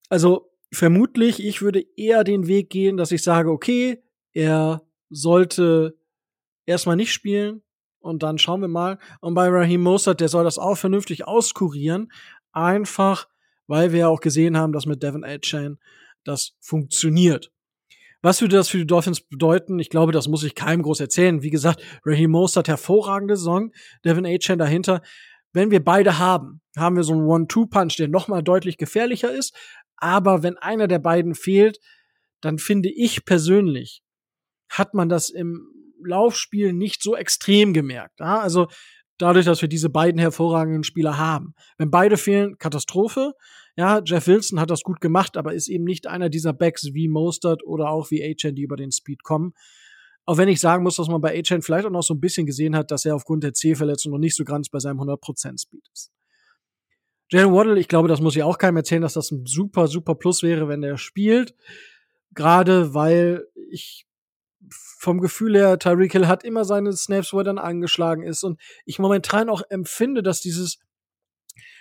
Also 0.10 0.52
vermutlich, 0.72 1.44
ich 1.44 1.62
würde 1.62 1.86
eher 1.96 2.24
den 2.24 2.48
Weg 2.48 2.70
gehen, 2.70 2.98
dass 2.98 3.12
ich 3.12 3.22
sage, 3.22 3.52
okay, 3.52 4.04
er 4.34 4.82
sollte 5.10 5.99
erstmal 6.70 6.96
nicht 6.96 7.12
spielen, 7.12 7.64
und 8.00 8.24
dann 8.24 8.38
schauen 8.38 8.62
wir 8.62 8.68
mal. 8.68 8.98
Und 9.22 9.34
bei 9.34 9.48
Raheem 9.48 9.82
Mostert, 9.82 10.22
der 10.22 10.30
soll 10.30 10.44
das 10.44 10.58
auch 10.58 10.76
vernünftig 10.76 11.28
auskurieren. 11.28 12.12
Einfach, 12.52 13.28
weil 13.68 13.92
wir 13.92 14.10
auch 14.10 14.22
gesehen 14.22 14.58
haben, 14.58 14.74
dass 14.74 14.86
mit 14.86 15.04
Devin 15.04 15.24
A. 15.24 15.38
Chain 15.38 15.78
das 16.24 16.56
funktioniert. 16.60 17.52
Was 18.22 18.42
würde 18.42 18.58
das 18.58 18.70
für 18.70 18.80
die 18.80 18.88
Dolphins 18.88 19.22
bedeuten? 19.22 19.80
Ich 19.80 19.90
glaube, 19.90 20.12
das 20.12 20.28
muss 20.28 20.44
ich 20.44 20.56
keinem 20.56 20.84
groß 20.84 21.00
erzählen. 21.00 21.42
Wie 21.42 21.50
gesagt, 21.50 21.82
Raheem 22.06 22.32
Mostert 22.32 22.68
hervorragende 22.68 23.38
Saison, 23.38 23.72
Devin 24.04 24.26
Achan 24.26 24.60
dahinter. 24.60 25.02
Wenn 25.54 25.72
wir 25.72 25.84
beide 25.84 26.20
haben, 26.20 26.62
haben 26.78 26.96
wir 26.96 27.04
so 27.04 27.14
einen 27.14 27.24
One-Two-Punch, 27.24 27.96
der 27.98 28.08
nochmal 28.08 28.44
deutlich 28.44 28.78
gefährlicher 28.78 29.32
ist. 29.32 29.56
Aber 29.96 30.44
wenn 30.44 30.58
einer 30.58 30.88
der 30.88 31.00
beiden 31.00 31.34
fehlt, 31.34 31.80
dann 32.42 32.58
finde 32.58 32.90
ich 32.90 33.26
persönlich, 33.26 34.04
hat 34.70 34.94
man 34.94 35.10
das 35.10 35.30
im 35.30 35.79
Laufspiel 36.04 36.74
nicht 36.74 37.02
so 37.04 37.16
extrem 37.16 37.74
gemerkt. 37.74 38.20
Ja? 38.20 38.40
Also 38.40 38.68
dadurch, 39.18 39.46
dass 39.46 39.62
wir 39.62 39.70
diese 39.70 39.90
beiden 39.90 40.20
hervorragenden 40.20 40.84
Spieler 40.84 41.18
haben. 41.18 41.54
Wenn 41.78 41.92
beide 41.92 42.18
fehlen, 42.18 42.58
Katastrophe. 42.58 43.34
Ja, 43.76 44.02
Jeff 44.04 44.28
Wilson 44.28 44.60
hat 44.60 44.72
das 44.72 44.82
gut 44.82 45.00
gemacht, 45.00 45.38
aber 45.38 45.54
ist 45.54 45.70
eben 45.70 45.84
nicht 45.84 46.08
einer 46.08 46.30
dieser 46.30 46.54
Backs 46.54 46.94
wie 46.94 47.08
Mostert 47.08 47.64
oder 47.66 47.90
auch 47.90 48.12
wie 48.12 48.24
Achan, 48.24 48.56
die 48.56 48.64
über 48.64 48.76
den 48.76 48.92
Speed 48.92 49.24
kommen. 49.24 49.54
Auch 50.26 50.38
wenn 50.38 50.50
ich 50.50 50.60
sagen 50.60 50.84
muss, 50.84 50.98
dass 50.98 51.08
man 51.08 51.22
bei 51.22 51.38
Achan 51.38 51.62
vielleicht 51.62 51.86
auch 51.86 51.92
noch 51.92 52.04
so 52.04 52.14
ein 52.14 52.20
bisschen 52.20 52.46
gesehen 52.46 52.76
hat, 52.76 52.92
dass 52.92 53.06
er 53.06 53.16
aufgrund 53.16 53.44
der 53.44 53.54
C-Verletzung 53.54 54.12
noch 54.12 54.20
nicht 54.20 54.36
so 54.36 54.44
ganz 54.44 54.70
bei 54.70 54.80
seinem 54.80 55.00
100% 55.00 55.62
Speed 55.62 55.88
ist. 55.94 56.12
Jalen 57.32 57.54
Waddle, 57.54 57.80
ich 57.80 57.88
glaube, 57.88 58.08
das 58.08 58.22
muss 58.22 58.36
ich 58.36 58.44
auch 58.44 58.58
keinem 58.58 58.78
erzählen, 58.78 59.02
dass 59.02 59.14
das 59.14 59.32
ein 59.32 59.46
super, 59.46 59.88
super 59.88 60.16
Plus 60.16 60.42
wäre, 60.44 60.68
wenn 60.68 60.82
der 60.82 60.98
spielt. 60.98 61.56
Gerade 62.34 62.94
weil 62.94 63.46
ich 63.72 64.06
vom 64.70 65.20
Gefühl 65.20 65.56
her, 65.56 65.80
Tyreek 65.80 66.12
Hill 66.12 66.28
hat 66.28 66.44
immer 66.44 66.66
seine 66.66 66.92
Snaps, 66.94 67.34
wo 67.34 67.40
er 67.40 67.44
dann 67.44 67.58
angeschlagen 67.58 68.24
ist. 68.24 68.44
Und 68.44 68.60
ich 68.86 69.00
momentan 69.00 69.50
auch 69.50 69.62
empfinde, 69.70 70.22
dass 70.22 70.42
dieses, 70.42 70.80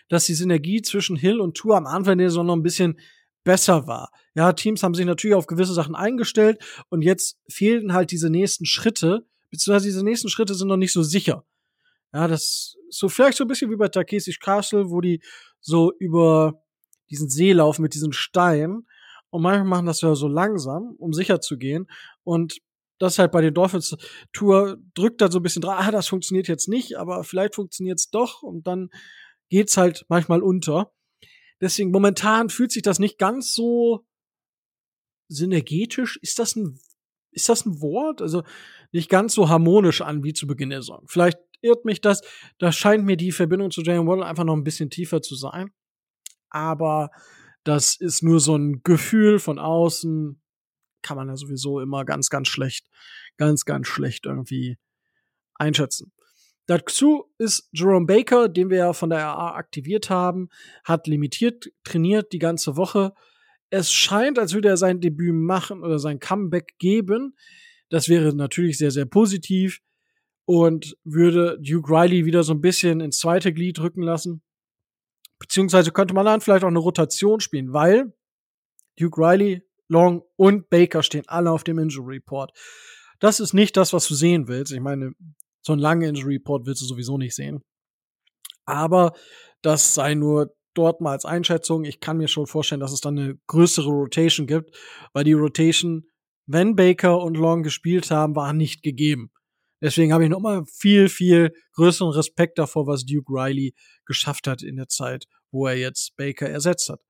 dass 0.09 0.25
die 0.25 0.35
Synergie 0.35 0.83
zwischen 0.83 1.17
Hill 1.17 1.41
und 1.41 1.57
Tour 1.57 1.77
am 1.77 1.87
Anfang 1.87 2.19
der 2.19 2.31
Saison 2.31 2.47
noch 2.47 2.57
ein 2.57 2.63
bisschen 2.63 2.99
besser 3.45 3.87
war. 3.87 4.11
Ja, 4.35 4.53
Teams 4.53 4.83
haben 4.83 4.95
sich 4.95 5.07
natürlich 5.07 5.35
auf 5.35 5.47
gewisse 5.47 5.73
Sachen 5.73 5.95
eingestellt 5.95 6.63
und 6.91 7.03
jetzt 7.03 7.39
fehlten 7.49 7.93
halt 7.93 8.11
diese 8.11 8.31
nächsten 8.31 8.67
Schritte, 8.67 9.27
beziehungsweise 9.51 9.87
diese 9.87 10.05
nächsten 10.05 10.29
Schritte 10.29 10.55
sind 10.55 10.69
noch 10.69 10.77
nicht 10.77 10.93
so 10.93 11.03
sicher. 11.03 11.45
Ja, 12.13 12.29
das 12.29 12.77
ist 12.89 12.99
so 12.99 13.09
vielleicht 13.09 13.39
so 13.39 13.45
ein 13.45 13.49
bisschen 13.49 13.71
wie 13.71 13.77
bei 13.77 13.89
Takesi's 13.89 14.39
Castle, 14.39 14.91
wo 14.91 15.01
die 15.01 15.23
so 15.61 15.93
über 15.99 16.63
diesen 17.11 17.29
See 17.29 17.53
laufen 17.53 17.83
mit 17.83 17.95
diesen 17.95 18.13
Steinen 18.13 18.87
und 19.31 19.43
manchmal 19.43 19.65
machen 19.67 19.87
das 19.87 20.01
ja 20.01 20.15
so 20.15 20.29
langsam, 20.29 20.95
um 20.99 21.13
sicher 21.13 21.41
zu 21.41 21.59
gehen. 21.59 21.87
Und 22.25 22.59
das 22.99 23.19
halt 23.19 23.33
bei 23.33 23.41
den 23.41 23.55
Dolphins 23.55 23.97
Tour 24.33 24.79
drückt 24.95 25.21
da 25.21 25.31
so 25.31 25.39
ein 25.39 25.43
bisschen 25.43 25.63
dran, 25.63 25.79
ah, 25.79 25.91
das 25.91 26.09
funktioniert 26.09 26.49
jetzt 26.49 26.69
nicht, 26.69 26.97
aber 26.97 27.25
vielleicht 27.25 27.55
funktioniert 27.55 27.99
es 27.99 28.11
doch 28.11 28.43
und 28.43 28.67
dann 28.67 28.91
geht's 29.49 29.77
halt 29.77 30.05
manchmal 30.09 30.43
unter. 30.43 30.93
Deswegen 31.61 31.91
momentan 31.91 32.51
fühlt 32.51 32.73
sich 32.73 32.83
das 32.83 32.99
nicht 32.99 33.19
ganz 33.19 33.55
so 33.55 34.05
synergetisch. 35.29 36.19
Ist 36.23 36.39
das 36.39 36.57
ein, 36.57 36.79
ist 37.33 37.49
das 37.49 37.67
ein 37.67 37.81
Wort? 37.81 38.23
Also 38.23 38.43
nicht 38.93 39.09
ganz 39.09 39.35
so 39.35 39.49
harmonisch 39.49 40.01
an 40.01 40.23
wie 40.23 40.33
zu 40.33 40.47
Beginn 40.47 40.71
der 40.71 40.83
Saison. 40.83 41.05
Vielleicht 41.07 41.39
irrt 41.61 41.85
mich 41.85 42.01
das. 42.01 42.23
Da 42.59 42.73
scheint 42.73 43.05
mir 43.05 43.17
die 43.17 43.33
Verbindung 43.33 43.71
zu 43.71 43.83
Jalen 43.83 44.07
Waddle 44.07 44.25
einfach 44.25 44.45
noch 44.45 44.55
ein 44.55 44.65
bisschen 44.65 44.91
tiefer 44.91 45.21
zu 45.21 45.35
sein. 45.35 45.71
Aber 46.51 47.11
das 47.65 47.97
ist 47.97 48.23
nur 48.23 48.41
so 48.41 48.57
ein 48.57 48.83
Gefühl 48.83 49.39
von 49.39 49.59
außen 49.59 50.41
kann 51.03 51.17
man 51.17 51.29
ja 51.29 51.37
sowieso 51.37 51.81
immer 51.81 52.05
ganz, 52.05 52.31
ganz 52.31 52.49
schlecht, 52.49 52.87
ganz, 53.37 53.65
ganz 53.65 53.87
schlecht 53.87 54.27
irgendwie 54.27 54.79
einschätzen. 55.55 56.13
Dazu 56.67 57.25
ist 57.39 57.69
Jerome 57.73 58.05
Baker, 58.05 58.49
den 58.49 58.69
wir 58.69 58.77
ja 58.79 58.93
von 58.93 59.09
der 59.09 59.21
RA 59.21 59.55
aktiviert 59.55 60.11
haben, 60.11 60.51
hat 60.85 61.07
limitiert 61.07 61.71
trainiert 61.83 62.33
die 62.33 62.39
ganze 62.39 62.77
Woche. 62.77 63.15
Es 63.71 63.91
scheint, 63.91 64.39
als 64.39 64.53
würde 64.53 64.69
er 64.69 64.77
sein 64.77 65.01
Debüt 65.01 65.35
machen 65.35 65.83
oder 65.83 65.99
sein 65.99 66.21
Comeback 66.21 66.75
geben. 66.79 67.37
Das 67.89 68.11
wäre 68.11 68.35
natürlich 68.35 68.77
sehr, 68.77 68.91
sehr 68.91 69.07
positiv 69.07 69.81
und 70.45 70.97
würde 71.05 71.59
Duke 71.61 71.91
Riley 71.91 72.27
wieder 72.27 72.43
so 72.43 72.53
ein 72.53 72.61
bisschen 72.61 73.01
ins 73.01 73.19
zweite 73.19 73.53
Glied 73.53 73.81
rücken 73.81 74.03
lassen. 74.03 74.43
Beziehungsweise 75.39 75.91
könnte 75.91 76.15
man 76.15 76.27
dann 76.27 76.41
vielleicht 76.43 76.65
auch 76.65 76.69
eine 76.69 76.79
Rotation 76.79 77.41
spielen, 77.41 77.73
weil 77.73 78.13
Duke 78.99 79.21
Riley 79.21 79.63
Long 79.89 80.23
und 80.37 80.71
Baker 80.71 81.03
stehen 81.03 81.25
alle 81.27 81.51
auf 81.51 81.65
dem 81.65 81.79
Injury 81.79 82.17
Report. 82.17 82.53
Das 83.21 83.41
ist 83.41 83.55
nicht 83.55 83.77
das, 83.77 83.93
was 83.93 84.07
du 84.07 84.15
sehen 84.15 84.49
willst. 84.49 84.73
Ich 84.73 84.81
meine, 84.81 85.13
so 85.63 85.73
einen 85.73 85.83
langen 85.83 86.11
Injury 86.11 86.35
Report 86.35 86.67
willst 86.67 86.83
du 86.83 86.87
sowieso 86.87 87.19
nicht 87.19 87.35
sehen. 87.35 87.65
Aber 88.65 89.15
das 89.63 89.95
sei 89.95 90.15
nur 90.15 90.55
dort 90.75 91.01
mal 91.01 91.13
als 91.13 91.25
Einschätzung. 91.25 91.85
Ich 91.85 92.01
kann 92.01 92.19
mir 92.19 92.29
schon 92.29 92.47
vorstellen, 92.47 92.81
dass 92.81 92.93
es 92.93 93.01
dann 93.01 93.19
eine 93.19 93.37
größere 93.47 93.89
Rotation 93.89 94.47
gibt, 94.47 94.77
weil 95.13 95.25
die 95.25 95.33
Rotation, 95.33 96.05
wenn 96.47 96.77
Baker 96.77 97.21
und 97.21 97.37
Long 97.37 97.63
gespielt 97.63 98.11
haben, 98.11 98.37
war 98.37 98.53
nicht 98.53 98.83
gegeben. 98.83 99.31
Deswegen 99.81 100.13
habe 100.13 100.25
ich 100.25 100.31
noch 100.31 100.41
mal 100.41 100.65
viel, 100.67 101.09
viel 101.09 101.53
größeren 101.75 102.13
Respekt 102.13 102.59
davor, 102.59 102.87
was 102.87 103.05
Duke 103.05 103.33
Riley 103.33 103.75
geschafft 104.07 104.47
hat 104.47 104.63
in 104.63 104.77
der 104.77 104.89
Zeit, 104.89 105.27
wo 105.51 105.67
er 105.67 105.77
jetzt 105.77 106.17
Baker 106.17 106.49
ersetzt 106.49 106.89
hat. 106.89 107.01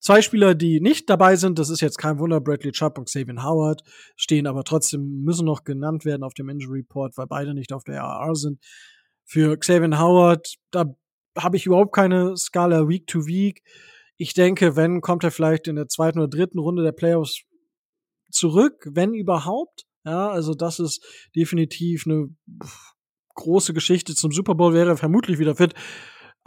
Zwei 0.00 0.22
Spieler, 0.22 0.54
die 0.54 0.80
nicht 0.80 1.10
dabei 1.10 1.36
sind, 1.36 1.58
das 1.58 1.70
ist 1.70 1.80
jetzt 1.80 1.98
kein 1.98 2.18
Wunder, 2.18 2.40
Bradley 2.40 2.70
Chubb 2.70 2.98
und 2.98 3.06
Xavier 3.06 3.42
Howard, 3.42 3.82
stehen 4.16 4.46
aber 4.46 4.62
trotzdem, 4.62 5.22
müssen 5.24 5.44
noch 5.44 5.64
genannt 5.64 6.04
werden 6.04 6.22
auf 6.22 6.34
dem 6.34 6.48
Injury 6.48 6.80
Report, 6.80 7.16
weil 7.16 7.26
beide 7.26 7.52
nicht 7.52 7.72
auf 7.72 7.82
der 7.82 7.96
RR 7.96 8.34
sind. 8.36 8.60
Für 9.24 9.56
Xavier 9.58 9.98
Howard, 9.98 10.54
da 10.70 10.94
habe 11.36 11.56
ich 11.56 11.66
überhaupt 11.66 11.94
keine 11.94 12.36
Skala 12.36 12.88
Week 12.88 13.06
to 13.06 13.26
Week. 13.26 13.62
Ich 14.16 14.34
denke, 14.34 14.76
wenn, 14.76 15.00
kommt 15.00 15.24
er 15.24 15.30
vielleicht 15.30 15.68
in 15.68 15.76
der 15.76 15.88
zweiten 15.88 16.18
oder 16.18 16.28
dritten 16.28 16.58
Runde 16.58 16.82
der 16.82 16.92
Playoffs 16.92 17.42
zurück, 18.30 18.88
wenn 18.90 19.14
überhaupt. 19.14 19.84
Ja, 20.04 20.30
also 20.30 20.54
das 20.54 20.78
ist 20.78 21.04
definitiv 21.34 22.06
eine 22.06 22.28
große 23.34 23.74
Geschichte. 23.74 24.14
Zum 24.14 24.32
Super 24.32 24.54
Bowl 24.54 24.74
wäre 24.74 24.90
er 24.90 24.96
vermutlich 24.96 25.38
wieder 25.38 25.54
fit. 25.54 25.74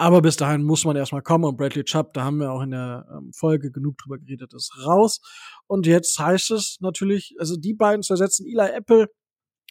Aber 0.01 0.23
bis 0.23 0.35
dahin 0.35 0.63
muss 0.63 0.83
man 0.83 0.95
erstmal 0.95 1.21
kommen 1.21 1.43
und 1.43 1.57
Bradley 1.57 1.83
Chubb, 1.83 2.15
da 2.15 2.23
haben 2.23 2.37
wir 2.37 2.51
auch 2.51 2.63
in 2.63 2.71
der 2.71 3.05
ähm, 3.15 3.31
Folge 3.33 3.69
genug 3.69 3.99
drüber 3.99 4.17
geredet, 4.17 4.51
ist 4.51 4.73
raus. 4.83 5.21
Und 5.67 5.85
jetzt 5.85 6.17
heißt 6.17 6.49
es 6.49 6.77
natürlich, 6.81 7.35
also 7.37 7.55
die 7.55 7.75
beiden 7.75 8.01
zu 8.01 8.13
ersetzen, 8.13 8.47
Eli 8.47 8.67
Apple 8.71 9.11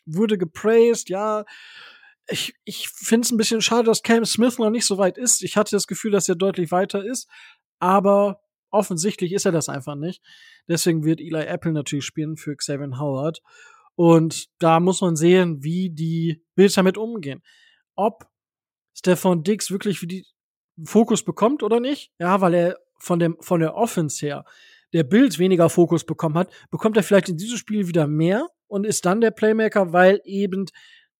wurde 0.06 0.38
gepraised, 0.38 1.08
ja. 1.08 1.44
Ich, 2.28 2.54
ich 2.64 2.88
finde 2.90 3.26
es 3.26 3.32
ein 3.32 3.38
bisschen 3.38 3.60
schade, 3.60 3.87
dass 3.87 4.04
Cam 4.04 4.25
Smith 4.25 4.56
noch 4.60 4.70
nicht 4.70 4.87
so 4.87 4.99
weit 4.99 5.18
ist. 5.18 5.42
Ich 5.42 5.56
hatte 5.56 5.75
das 5.75 5.88
Gefühl, 5.88 6.12
dass 6.12 6.28
er 6.28 6.37
deutlich 6.37 6.70
weiter 6.70 7.04
ist, 7.04 7.28
aber 7.80 8.40
offensichtlich 8.70 9.32
ist 9.32 9.46
er 9.46 9.52
das 9.52 9.68
einfach 9.68 9.96
nicht. 9.96 10.22
Deswegen 10.68 11.02
wird 11.02 11.20
Eli 11.20 11.42
Apple 11.44 11.72
natürlich 11.72 12.04
spielen 12.04 12.37
für 12.37 12.54
Xavier 12.54 13.00
Howard. 13.00 13.40
Und 13.96 14.46
da 14.60 14.78
muss 14.78 15.00
man 15.00 15.16
sehen, 15.16 15.64
wie 15.64 15.90
die 15.90 16.44
Bills 16.54 16.75
damit 16.75 16.99
umgehen. 16.99 17.42
Ob 17.96 18.29
Stefan 18.94 19.42
Dix 19.42 19.70
wirklich 19.70 19.99
für 19.99 20.06
die 20.06 20.26
Fokus 20.85 21.25
bekommt 21.25 21.62
oder 21.62 21.80
nicht. 21.80 22.12
Ja, 22.18 22.40
weil 22.40 22.54
er 22.54 22.78
von 22.99 23.18
dem, 23.18 23.37
von 23.40 23.61
der 23.61 23.75
Offense 23.75 24.25
her 24.25 24.44
der 24.92 25.04
Bild 25.04 25.38
weniger 25.38 25.68
Fokus 25.70 26.04
bekommen 26.04 26.37
hat, 26.37 26.52
bekommt 26.70 26.97
er 26.97 27.02
vielleicht 27.02 27.28
in 27.28 27.37
diesem 27.37 27.59
Spiel 27.59 27.87
wieder 27.87 28.06
mehr 28.06 28.49
und 28.66 28.85
ist 28.85 29.06
dann 29.06 29.20
der 29.20 29.30
Playmaker, 29.30 29.92
weil 29.92 30.20
eben 30.25 30.66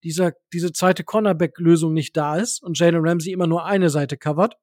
dieser, 0.03 0.33
diese 0.53 0.73
zweite 0.73 1.05
Cornerback-Lösung 1.05 1.93
nicht 1.93 2.17
da 2.17 2.37
ist 2.37 2.63
und 2.63 2.79
Jalen 2.79 3.07
Ramsey 3.07 3.33
immer 3.33 3.47
nur 3.47 3.65
eine 3.65 3.91
Seite 3.91 4.17
covert. 4.17 4.57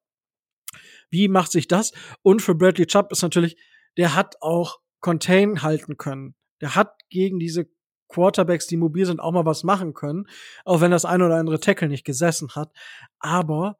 Wie 1.10 1.28
macht 1.28 1.52
sich 1.52 1.68
das? 1.68 1.92
Und 2.22 2.42
für 2.42 2.54
Bradley 2.54 2.86
Chubb 2.86 3.12
ist 3.12 3.22
natürlich, 3.22 3.56
der 3.96 4.14
hat 4.14 4.36
auch 4.40 4.78
Contain 5.00 5.62
halten 5.62 5.96
können. 5.96 6.34
Der 6.60 6.74
hat 6.74 6.92
gegen 7.08 7.38
diese 7.38 7.68
Quarterbacks, 8.08 8.66
die 8.66 8.76
mobil 8.76 9.06
sind, 9.06 9.20
auch 9.20 9.32
mal 9.32 9.44
was 9.44 9.64
machen 9.64 9.94
können, 9.94 10.26
auch 10.64 10.80
wenn 10.80 10.90
das 10.90 11.04
ein 11.04 11.22
oder 11.22 11.36
andere 11.36 11.60
Tackle 11.60 11.88
nicht 11.88 12.04
gesessen 12.04 12.48
hat. 12.54 12.72
Aber 13.18 13.78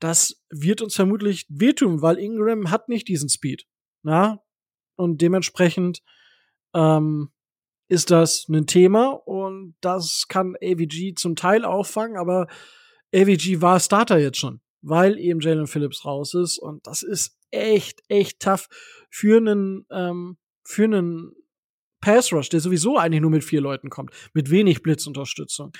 das 0.00 0.42
wird 0.50 0.82
uns 0.82 0.94
vermutlich 0.94 1.46
wehtun, 1.48 2.02
weil 2.02 2.18
Ingram 2.18 2.70
hat 2.70 2.88
nicht 2.88 3.08
diesen 3.08 3.28
Speed. 3.28 3.66
Na? 4.02 4.42
Und 4.96 5.20
dementsprechend 5.22 6.02
ähm, 6.74 7.30
ist 7.88 8.10
das 8.10 8.48
ein 8.48 8.66
Thema 8.66 9.10
und 9.10 9.76
das 9.80 10.26
kann 10.28 10.56
AVG 10.62 11.14
zum 11.16 11.36
Teil 11.36 11.64
auffangen, 11.64 12.16
aber 12.16 12.48
AVG 13.14 13.60
war 13.60 13.78
Starter 13.80 14.18
jetzt 14.18 14.38
schon, 14.38 14.60
weil 14.82 15.18
eben 15.18 15.40
Jalen 15.40 15.66
Phillips 15.66 16.04
raus 16.04 16.34
ist 16.34 16.58
und 16.58 16.86
das 16.86 17.02
ist 17.02 17.38
echt, 17.50 18.02
echt 18.08 18.40
tough 18.40 18.68
für 19.10 19.36
einen, 19.36 19.86
ähm, 19.90 20.38
für 20.64 20.84
einen 20.84 21.32
Pass 22.04 22.34
Rush, 22.34 22.50
der 22.50 22.60
sowieso 22.60 22.98
eigentlich 22.98 23.22
nur 23.22 23.30
mit 23.30 23.44
vier 23.44 23.62
Leuten 23.62 23.88
kommt, 23.88 24.10
mit 24.34 24.50
wenig 24.50 24.82
Blitzunterstützung. 24.82 25.72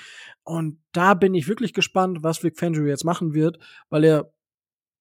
Und 0.43 0.81
da 0.91 1.13
bin 1.13 1.35
ich 1.35 1.47
wirklich 1.47 1.71
gespannt, 1.71 2.23
was 2.23 2.43
Vic 2.43 2.57
Fangio 2.57 2.83
jetzt 2.85 3.03
machen 3.03 3.35
wird, 3.35 3.59
weil 3.89 4.03
er 4.03 4.33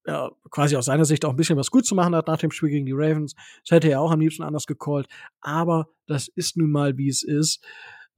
ja, 0.07 0.31
quasi 0.51 0.77
aus 0.77 0.85
seiner 0.85 1.07
Sicht 1.07 1.25
auch 1.25 1.31
ein 1.31 1.37
bisschen 1.37 1.57
was 1.57 1.71
gut 1.71 1.87
zu 1.87 1.95
machen 1.95 2.15
hat 2.15 2.27
nach 2.27 2.37
dem 2.37 2.51
Spiel 2.51 2.69
gegen 2.69 2.85
die 2.85 2.93
Ravens. 2.93 3.35
Das 3.63 3.77
hätte 3.77 3.89
er 3.89 4.03
auch 4.03 4.13
am 4.13 4.21
liebsten 4.21 4.43
anders 4.43 4.67
gecallt. 4.67 5.07
Aber 5.41 5.89
das 6.07 6.29
ist 6.29 6.59
nun 6.59 6.71
mal, 6.71 6.99
wie 6.99 7.09
es 7.09 7.23
ist. 7.23 7.65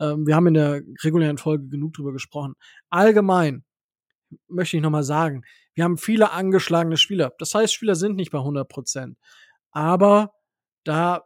Ähm, 0.01 0.27
wir 0.27 0.35
haben 0.35 0.49
in 0.49 0.55
der 0.55 0.83
regulären 1.05 1.39
Folge 1.39 1.69
genug 1.69 1.93
drüber 1.93 2.13
gesprochen. 2.13 2.55
Allgemein 2.91 3.65
möchte 4.49 4.77
ich 4.77 4.83
nochmal 4.83 5.05
sagen, 5.05 5.43
wir 5.75 5.85
haben 5.85 5.97
viele 5.97 6.33
angeschlagene 6.33 6.97
Spieler. 6.97 7.33
Das 7.39 7.55
heißt, 7.55 7.73
Spieler 7.73 7.95
sind 7.95 8.17
nicht 8.17 8.33
bei 8.33 8.39
100 8.39 8.69
Prozent. 8.69 9.17
Aber 9.71 10.33
da 10.83 11.23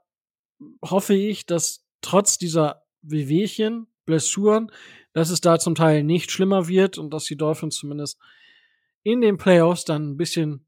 hoffe 0.83 1.15
ich, 1.15 1.47
dass 1.47 1.87
trotz 2.01 2.39
dieser 2.39 2.83
Wehwehchen, 3.03 3.87
Blessuren, 4.05 4.71
dass 5.13 5.31
es 5.31 5.41
da 5.41 5.59
zum 5.59 5.75
Teil 5.75 6.03
nicht 6.03 6.31
schlimmer 6.31 6.69
wird 6.69 6.99
und 6.99 7.13
dass 7.13 7.25
die 7.25 7.37
Dolphins 7.37 7.77
zumindest 7.77 8.19
in 9.03 9.21
den 9.21 9.37
Playoffs 9.39 9.85
dann 9.85 10.11
ein 10.11 10.17
bisschen, 10.17 10.67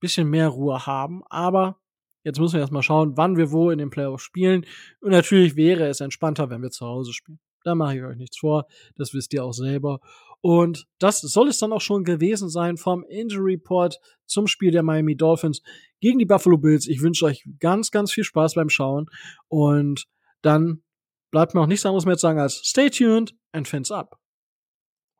bisschen 0.00 0.28
mehr 0.28 0.48
Ruhe 0.48 0.86
haben. 0.86 1.22
Aber 1.28 1.80
jetzt 2.22 2.38
müssen 2.38 2.54
wir 2.54 2.60
erstmal 2.60 2.82
schauen, 2.82 3.16
wann 3.16 3.36
wir 3.36 3.52
wo 3.52 3.70
in 3.70 3.78
den 3.78 3.90
Playoffs 3.90 4.22
spielen. 4.22 4.64
Und 5.00 5.10
natürlich 5.10 5.56
wäre 5.56 5.86
es 5.86 6.00
entspannter, 6.00 6.50
wenn 6.50 6.62
wir 6.62 6.70
zu 6.70 6.86
Hause 6.86 7.12
spielen. 7.12 7.40
Da 7.62 7.74
mache 7.74 7.96
ich 7.96 8.02
euch 8.02 8.16
nichts 8.16 8.38
vor. 8.38 8.66
Das 8.96 9.14
wisst 9.14 9.32
ihr 9.32 9.44
auch 9.44 9.52
selber. 9.52 10.00
Und 10.44 10.86
das 10.98 11.22
soll 11.22 11.48
es 11.48 11.56
dann 11.56 11.72
auch 11.72 11.80
schon 11.80 12.04
gewesen 12.04 12.50
sein 12.50 12.76
vom 12.76 13.02
Injury 13.08 13.54
Report 13.54 13.98
zum 14.26 14.46
Spiel 14.46 14.72
der 14.72 14.82
Miami 14.82 15.16
Dolphins 15.16 15.62
gegen 16.02 16.18
die 16.18 16.26
Buffalo 16.26 16.58
Bills. 16.58 16.86
Ich 16.86 17.00
wünsche 17.00 17.24
euch 17.24 17.48
ganz, 17.60 17.90
ganz 17.90 18.12
viel 18.12 18.24
Spaß 18.24 18.52
beim 18.52 18.68
Schauen. 18.68 19.06
Und 19.48 20.04
dann 20.42 20.82
bleibt 21.30 21.54
mir 21.54 21.62
auch 21.62 21.66
nichts 21.66 21.86
anderes 21.86 22.04
mehr 22.04 22.18
zu 22.18 22.26
sagen 22.26 22.40
als 22.40 22.56
stay 22.56 22.90
tuned 22.90 23.34
and 23.52 23.66
fins 23.66 23.90
up. 23.90 24.18